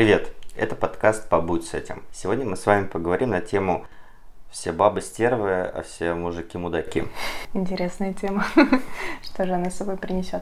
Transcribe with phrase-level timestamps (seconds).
[0.00, 0.32] Привет!
[0.56, 2.02] Это подкаст «Побудь с этим».
[2.10, 3.84] Сегодня мы с вами поговорим на тему
[4.50, 7.04] «Все бабы стервы, а все мужики мудаки».
[7.52, 8.46] Интересная тема.
[9.22, 10.40] Что же она с собой принесет?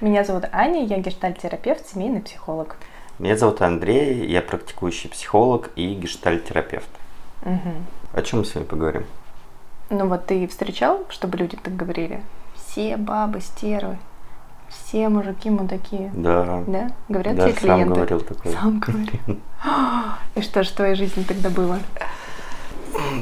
[0.00, 2.76] Меня зовут Аня, я гештальтерапевт, семейный психолог.
[3.18, 6.90] Меня зовут Андрей, я практикующий психолог и гештальтерапевт.
[7.44, 7.72] Угу.
[8.12, 9.06] О чем мы с вами поговорим?
[9.90, 12.22] Ну вот ты встречал, чтобы люди так говорили?
[12.54, 13.98] Все бабы стервы,
[14.72, 16.10] все мужики мудаки.
[16.14, 16.62] Да.
[16.66, 16.90] Да?
[17.08, 17.94] Говорят Даже тебе сам клиенты?
[17.94, 18.52] говорил такое.
[18.52, 19.20] Сам говорил.
[20.34, 21.78] И что ж в твоей жизни тогда было?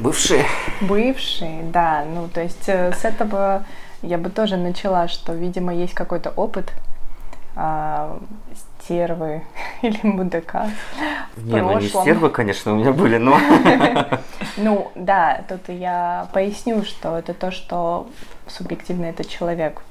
[0.00, 0.44] Бывшие.
[0.80, 2.04] Бывшие, да.
[2.04, 3.64] Ну, то есть э, с этого
[4.02, 6.72] я бы тоже начала, что, видимо, есть какой-то опыт
[7.54, 8.18] а,
[8.78, 9.42] стервы
[9.82, 10.70] или мудака
[11.36, 13.38] в Не, ну не стервы, конечно, у меня были, но...
[14.56, 18.08] Ну, да, тут я поясню, что это то, что
[18.46, 19.82] субъективно этот человек,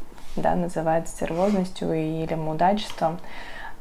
[0.41, 3.19] да, называет стервозностью или мудачеством.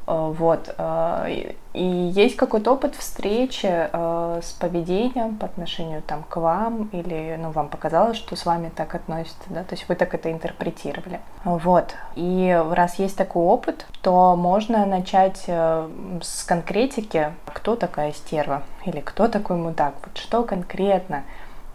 [0.07, 0.75] Э, Вот.
[0.79, 7.37] э, И есть какой-то опыт встречи э, с поведением по отношению там, к вам, или
[7.39, 11.21] ну, вам показалось, что с вами так относятся, да, то есть вы так это интерпретировали.
[11.45, 11.95] Вот.
[12.17, 19.29] И раз есть такой опыт, то можно начать с конкретики, кто такая стерва или кто
[19.29, 21.23] такой мудак, вот что конкретно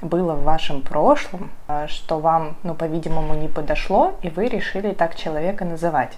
[0.03, 5.15] было в вашем прошлом, э, что вам, ну, по-видимому, не подошло, и вы решили так
[5.15, 6.17] человека называть.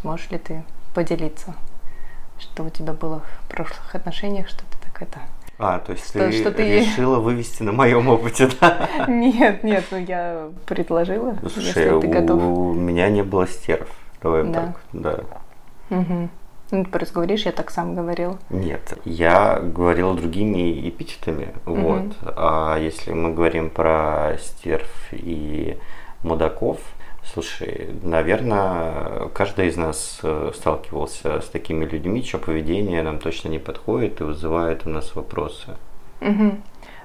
[0.00, 0.64] Сможешь ли ты
[0.94, 1.54] поделиться,
[2.38, 5.18] что у тебя было в прошлых отношениях, что ты так это...
[5.58, 8.88] А, то есть Что- ты что ты- решила вывести на моем опыте, да?
[9.08, 12.42] Нет, нет, ну я предложила, Ну, слушай, если ты готов.
[12.42, 13.88] у меня не было стерв.
[14.20, 14.52] Давай Да.
[14.52, 15.20] так, да.
[15.90, 16.28] Мгм.
[16.70, 18.38] Ну, ты просто говоришь, я так сам говорил.
[18.50, 21.54] Нет, я говорил другими эпитетами.
[21.64, 22.16] Вот.
[22.24, 25.78] А если мы говорим про стерв и
[26.22, 26.78] мудаков,
[27.22, 33.58] слушай, наверное, каждый из нас э, сталкивался с такими людьми, чье поведение нам точно не
[33.58, 35.76] подходит и вызывает у нас вопросы.
[36.20, 36.62] Мгм.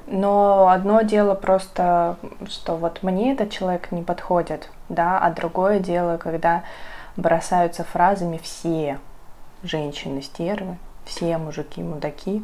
[0.07, 6.17] Но одно дело просто, что вот мне этот человек не подходит, да, а другое дело,
[6.17, 6.63] когда
[7.15, 8.97] бросаются фразами все
[9.63, 12.43] женщины стервы, все мужики мудаки.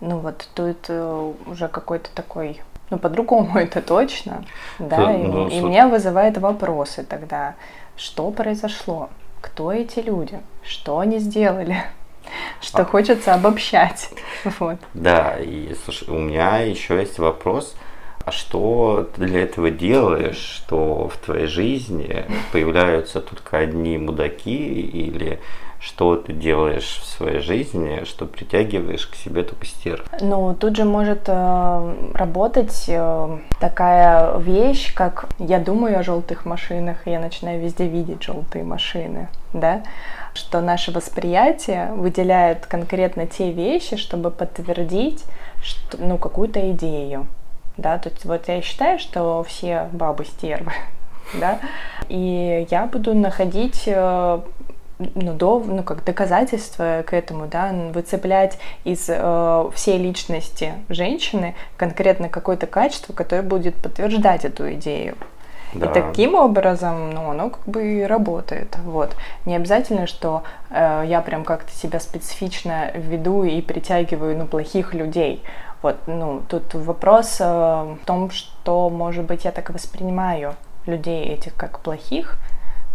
[0.00, 2.60] Ну вот тут э, уже какой-то такой,
[2.90, 4.44] ну по-другому это точно,
[4.78, 7.54] да, Да, и, ну, и меня вызывает вопросы тогда,
[7.96, 9.08] что произошло,
[9.40, 11.82] кто эти люди, что они сделали,
[12.60, 12.84] что А.
[12.84, 14.10] хочется обобщать,
[14.58, 14.76] вот.
[14.92, 17.74] Да, и слушай, у меня еще есть вопрос.
[18.24, 25.38] А что ты для этого делаешь, что в твоей жизни появляются только одни мудаки, или
[25.80, 30.04] что ты делаешь в своей жизни, что притягиваешь к себе только стерв?
[30.20, 37.06] Ну, тут же может э, работать э, такая вещь, как я думаю о желтых машинах,
[37.06, 39.82] и я начинаю везде видеть желтые машины, да?
[40.34, 45.24] Что наше восприятие выделяет конкретно те вещи, чтобы подтвердить
[45.62, 47.26] что, ну, какую-то идею.
[47.76, 50.72] Да, то есть вот я считаю, что все бабы стервы,
[51.34, 51.60] да,
[52.08, 54.40] и я буду находить э,
[54.98, 62.28] ну, до, ну, как доказательство к этому, да, выцеплять из э, всей личности женщины конкретно
[62.28, 65.16] какое-то качество, которое будет подтверждать эту идею.
[65.74, 65.86] Да.
[65.86, 68.76] И таким образом, ну, оно как бы и работает.
[68.84, 69.16] Вот.
[69.44, 75.42] Не обязательно, что э, я прям как-то себя специфично веду и притягиваю, ну, плохих людей.
[75.82, 80.54] Вот, ну, тут вопрос э, в том, что, может быть, я так воспринимаю
[80.86, 82.38] людей этих как плохих,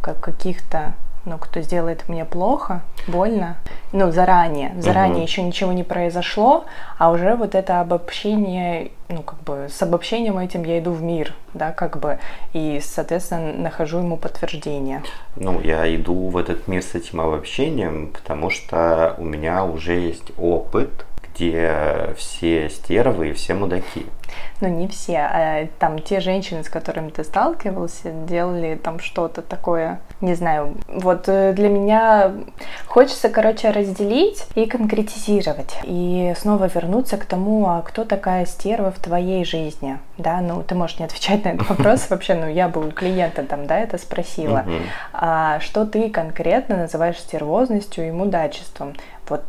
[0.01, 0.94] как каких-то,
[1.25, 3.57] ну, кто сделает мне плохо, больно,
[3.91, 5.23] ну, заранее, заранее Мгм.
[5.23, 6.65] еще ничего не произошло,
[6.97, 11.33] а уже вот это обобщение, ну, как бы с обобщением этим я иду в мир,
[11.53, 12.19] да, как бы,
[12.53, 15.03] и, соответственно, нахожу ему подтверждение.
[15.35, 20.31] Ну, я иду в этот мир с этим обобщением, потому что у меня уже есть
[20.38, 24.06] опыт, где все стервы и все мудаки.
[24.62, 30.00] Ну, не все, а там те женщины, с которыми ты сталкивался, делали там что-то такое,
[30.22, 30.75] не знаю.
[30.88, 32.31] Вот э, для меня
[32.86, 35.75] хочется, короче, разделить и конкретизировать.
[35.84, 40.75] И снова вернуться к тому, а кто такая стерва в твоей жизни, да, ну, ты
[40.75, 43.98] можешь не отвечать на этот вопрос вообще, ну, я бы у клиента там, да, это
[43.98, 44.63] спросила.
[45.13, 48.95] А что ты конкретно называешь стервозностью и мудачеством?
[49.27, 49.44] Вот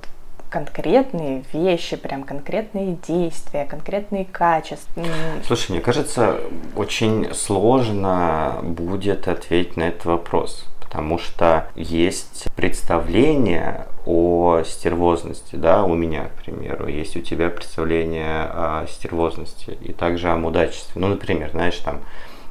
[0.52, 5.02] конкретные вещи, прям конкретные действия, конкретные качества.
[5.46, 6.37] Слушай, мне кажется,
[6.76, 15.94] очень сложно будет ответить на этот вопрос, потому что есть представление о стервозности, да, у
[15.94, 21.00] меня, к примеру, есть у тебя представление о стервозности и также о мудачестве.
[21.00, 22.00] Ну, например, знаешь, там,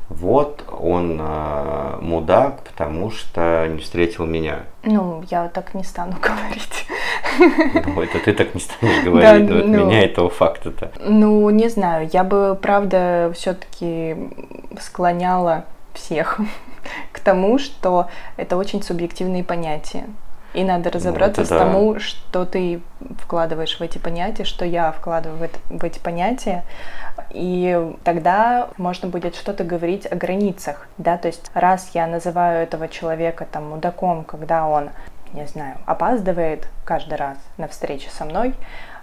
[0.09, 4.63] вот он э, мудак, потому что не встретил меня.
[4.83, 6.80] Ну, я так не стану говорить.
[7.39, 9.85] Ну, это ты так не станешь говорить, но от ну.
[9.85, 10.91] меня этого факта-то.
[10.99, 14.15] Ну, не знаю, я бы, правда, все-таки
[14.79, 16.39] склоняла всех
[17.11, 18.07] к тому, что
[18.37, 20.05] это очень субъективные понятия.
[20.53, 21.59] И надо ну, разобраться ну, с да.
[21.59, 22.81] тому, что ты
[23.19, 26.65] вкладываешь в эти понятия, что я вкладываю в, это, в эти понятия.
[27.29, 32.89] И тогда можно будет что-то говорить о границах, да, то есть раз я называю этого
[32.89, 34.89] человека там мудаком, когда он,
[35.33, 38.53] не знаю, опаздывает каждый раз на встрече со мной,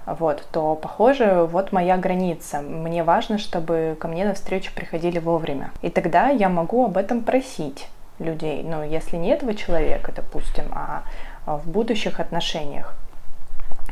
[0.06, 2.60] вот, то, похоже, вот моя граница.
[2.60, 5.70] Мне важно, чтобы ко мне на встречу приходили вовремя.
[5.82, 7.88] И тогда я могу об этом просить
[8.18, 8.62] людей.
[8.62, 11.02] Ну, если не этого человека, допустим, а
[11.46, 12.94] в будущих отношениях.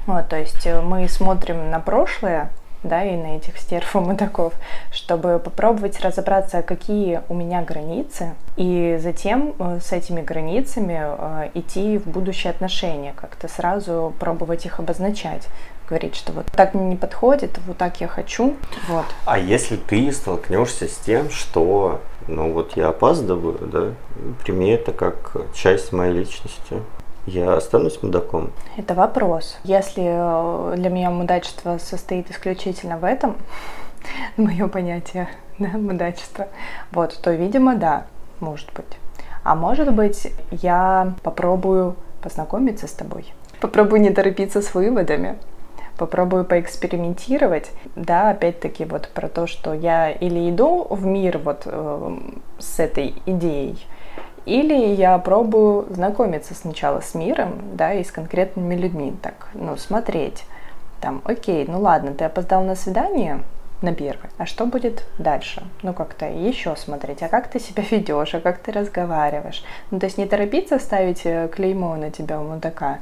[0.07, 2.51] Вот, то есть э, мы смотрим на прошлое,
[2.83, 4.55] да, и на этих стерв и мудаков,
[4.93, 11.99] чтобы попробовать разобраться, какие у меня границы, и затем э, с этими границами э, идти
[11.99, 15.49] в будущие отношения, как-то сразу пробовать их обозначать
[15.89, 18.57] говорить, что вот так мне не подходит, вот так я хочу,
[18.89, 19.05] вот.
[19.25, 23.93] А если ты столкнешься с тем, что, ну вот я опаздываю, да,
[24.43, 26.83] прими это как часть моей личности,
[27.27, 28.51] я останусь мудаком?
[28.77, 29.59] Это вопрос.
[29.65, 33.37] Если э, для меня мудачество состоит исключительно в этом,
[34.37, 35.29] мое понятие
[35.59, 36.49] да, мудачества,
[36.93, 38.07] вот, то, видимо, да,
[38.41, 38.99] может быть.
[39.43, 43.33] А может быть, я попробую познакомиться с тобой.
[43.61, 45.37] Попробую не торопиться с выводами.
[45.97, 47.71] Попробую поэкспериментировать.
[47.95, 52.19] Да, опять-таки вот про то, что я или иду в мир вот э,
[52.59, 53.87] с этой идеей,
[54.47, 60.45] или я пробую знакомиться сначала с миром, да, и с конкретными людьми, так, ну, смотреть.
[61.01, 63.43] Там, окей, ну ладно, ты опоздал на свидание,
[63.83, 64.31] на первый.
[64.39, 65.63] А что будет дальше?
[65.83, 69.63] Ну, как-то еще смотреть, а как ты себя ведешь, а как ты разговариваешь.
[69.91, 72.99] Ну, то есть не торопиться ставить э, клеймо на тебя у мудака,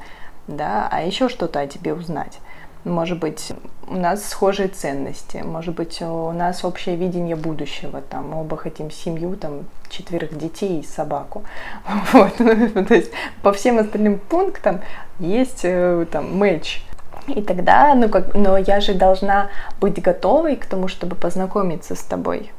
[0.48, 2.40] да, а еще что-то о тебе узнать.
[2.84, 3.52] Может быть,
[3.86, 8.90] у нас схожие ценности, может быть, у нас общее видение будущего, там, мы оба хотим
[8.90, 11.44] семью, там, четверых детей и собаку.
[12.12, 12.36] Вот.
[12.36, 13.10] То есть
[13.42, 14.80] по всем остальным пунктам
[15.18, 16.82] есть э, там матч.
[17.26, 19.48] И тогда, ну как, но я же должна
[19.80, 22.50] быть готовой к тому, чтобы познакомиться с тобой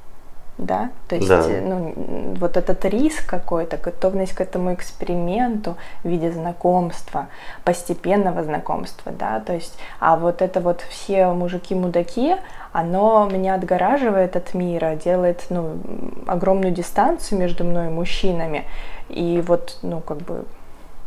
[0.57, 1.46] да, то есть, да.
[1.62, 1.94] ну,
[2.40, 7.28] вот этот риск какой-то, готовность к этому эксперименту в виде знакомства,
[7.63, 12.38] постепенного знакомства, да, то есть, а вот это вот все мужики-мудаки,
[12.72, 15.78] оно меня отгораживает от мира, делает, ну,
[16.25, 18.63] огромную дистанцию между мной и мужчинами,
[19.10, 20.46] и вот, ну, как бы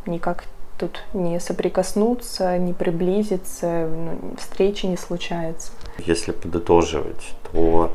[0.04, 0.44] никак
[0.78, 5.72] тут не соприкоснуться, не приблизиться, ну, встречи не случается.
[5.98, 7.92] Если подытоживать, то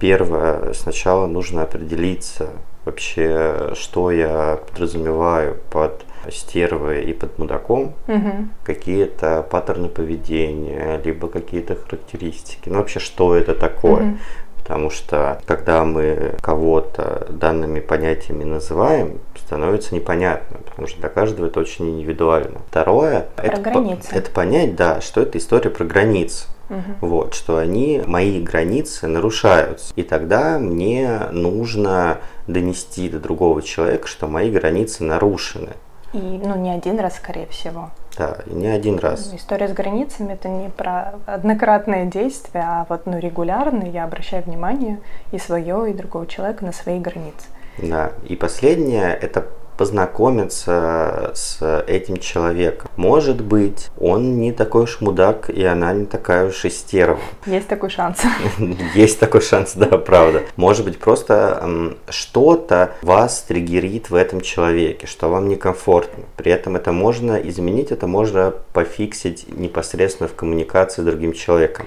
[0.00, 2.48] Первое, сначала нужно определиться
[2.84, 8.48] вообще, что я подразумеваю под стервой и под мудаком, угу.
[8.64, 12.68] какие-то паттерны поведения, либо какие-то характеристики.
[12.68, 14.02] Ну вообще, что это такое?
[14.02, 14.18] Угу.
[14.58, 21.58] Потому что когда мы кого-то данными понятиями называем, становится непонятно, потому что для каждого это
[21.60, 22.60] очень индивидуально.
[22.68, 26.46] Второе, это, по, это понять, да, что это история про границы.
[26.70, 27.06] Угу.
[27.06, 29.92] Вот, что они, мои границы нарушаются.
[29.96, 35.70] И тогда мне нужно донести до другого человека, что мои границы нарушены.
[36.12, 37.90] И, ну, не один раз, скорее всего.
[38.18, 39.32] Да, и не один раз.
[39.32, 45.00] История с границами это не про однократное действие, а вот ну, регулярно я обращаю внимание
[45.30, 47.46] и свое, и другого человека на свои границы.
[47.78, 49.46] Да, и последнее это
[49.80, 52.90] познакомиться с этим человеком.
[52.96, 57.18] Может быть, он не такой уж мудак, и она не такая уж и стерва.
[57.46, 58.18] Есть такой шанс.
[58.94, 60.42] Есть такой шанс, да, правда.
[60.56, 66.24] Может быть, просто что-то вас триггерит в этом человеке, что вам некомфортно.
[66.36, 71.86] При этом это можно изменить, это можно пофиксить непосредственно в коммуникации с другим человеком.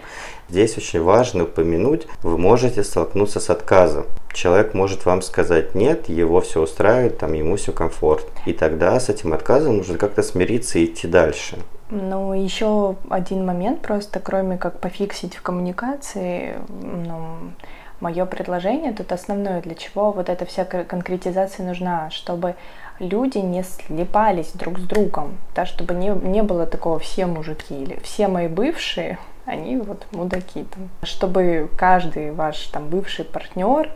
[0.50, 4.06] Здесь очень важно упомянуть, вы можете столкнуться с отказом.
[4.34, 8.32] Человек может вам сказать нет, его все устраивает, там ему все комфортно.
[8.46, 11.58] И тогда с этим отказом нужно как-то смириться и идти дальше.
[11.90, 17.52] Ну, еще один момент просто, кроме как пофиксить в коммуникации, ну,
[18.00, 22.56] мое предложение тут основное, для чего вот эта вся конкретизация нужна, чтобы
[23.00, 28.00] люди не слепались друг с другом, да, чтобы не, не было такого все мужики или
[28.04, 30.90] все мои бывшие, они вот мудаки там.
[31.04, 33.90] Чтобы каждый ваш там бывший партнер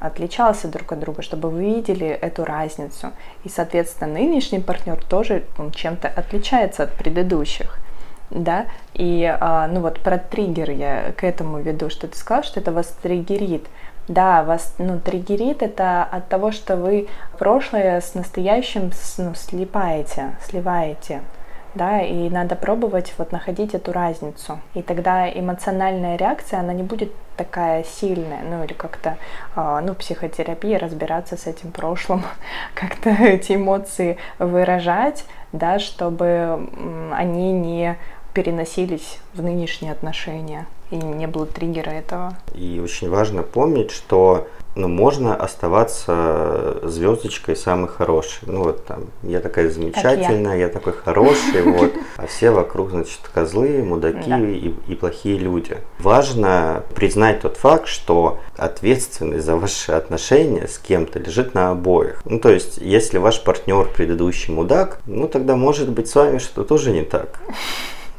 [0.00, 3.12] отличался друг от друга, чтобы вы видели эту разницу.
[3.44, 7.78] И, соответственно, нынешний партнер тоже он чем-то отличается от предыдущих.
[8.28, 12.58] Да, и а, ну вот про триггер я к этому веду, что ты сказал, что
[12.58, 13.66] это вас триггерит.
[14.08, 21.22] Да, вас ну, триггерит это от того, что вы прошлое с настоящим ну, слипаете, сливаете
[21.76, 24.58] да, и надо пробовать вот находить эту разницу.
[24.74, 29.18] И тогда эмоциональная реакция, она не будет такая сильная, ну или как-то,
[29.54, 32.24] а, ну, психотерапия, разбираться с этим прошлым,
[32.74, 36.68] как-то эти эмоции выражать, да, чтобы
[37.12, 37.96] они не
[38.32, 42.36] переносились в нынешние отношения и не было триггера этого.
[42.54, 48.40] И очень важно помнить, что ну, можно оставаться звездочкой самый хороший.
[48.46, 50.66] Ну вот там, я такая замечательная, я.
[50.66, 51.92] я такой хороший, вот.
[52.16, 54.38] А все вокруг, значит, козлы, мудаки да.
[54.38, 55.78] и, и плохие люди.
[55.98, 62.20] Важно признать тот факт, что ответственность за ваши отношения с кем-то лежит на обоих.
[62.26, 66.64] Ну, то есть, если ваш партнер предыдущий мудак, ну, тогда может быть с вами что-то
[66.68, 67.40] тоже не так.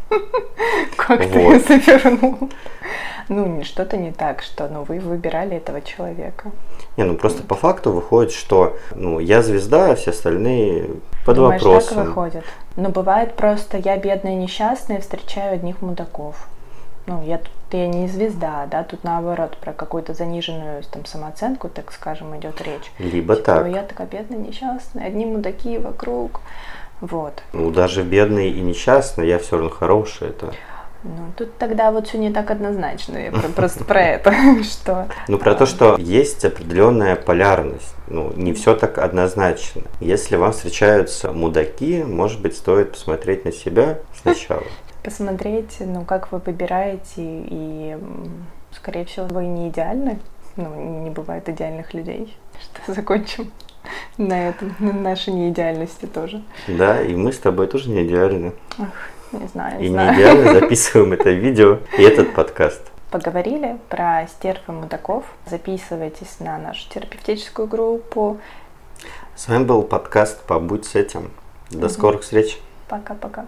[0.95, 2.49] Как ты завернул?
[3.29, 6.51] Ну, что-то не так, что ну, вы выбирали этого человека.
[6.95, 10.89] Не, ну просто по факту выходит, что ну, я звезда, а все остальные
[11.25, 11.97] под Думаешь, вопросом.
[11.97, 12.43] так выходит?
[12.77, 16.47] Ну, бывает просто я бедная несчастная, встречаю одних мудаков.
[17.05, 21.91] Ну, я тут я не звезда, да, тут наоборот про какую-то заниженную там самооценку, так
[21.91, 22.91] скажем, идет речь.
[22.97, 23.67] Либо типа, так.
[23.67, 26.39] Я такая бедная, несчастная, одни мудаки вокруг.
[27.01, 27.43] Вот.
[27.53, 30.29] Ну, даже бедный и несчастный, я все равно хороший.
[30.29, 30.53] Это...
[31.03, 33.17] Ну, тут тогда вот все не так однозначно.
[33.17, 35.07] Я просто про это, что...
[35.27, 37.93] Ну, про то, что есть определенная полярность.
[38.07, 39.83] Ну, не все так однозначно.
[39.99, 44.63] Если вам встречаются мудаки, может быть, стоит посмотреть на себя сначала.
[45.03, 47.97] Посмотреть, ну, как вы выбираете, и,
[48.73, 50.19] скорее всего, вы не идеальны.
[50.57, 52.35] Ну, не бывает идеальных людей.
[52.59, 53.51] Что закончим?
[54.17, 56.41] на этом, на нашей неидеальности тоже.
[56.67, 58.53] Да, и мы с тобой тоже не идеальны.
[58.77, 58.89] Ах,
[59.31, 59.81] не знаю.
[59.81, 60.11] И знаю.
[60.11, 62.81] не идеально записываем это видео и этот подкаст.
[63.11, 65.25] Поговорили про стерв и мудаков.
[65.49, 68.39] Записывайтесь на нашу терапевтическую группу.
[69.35, 71.31] С вами был подкаст «Побудь с этим».
[71.69, 72.59] До скорых встреч.
[72.87, 73.45] Пока-пока.